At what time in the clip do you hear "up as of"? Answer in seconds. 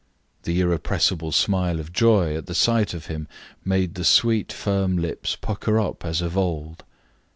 5.79-6.35